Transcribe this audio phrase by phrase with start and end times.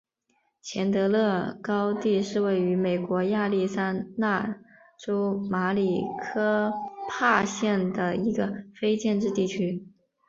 [0.63, 4.57] 钱德勒高地是位于美国亚利桑那
[4.97, 6.73] 州马里科
[7.07, 9.85] 帕县的一个非建制地区。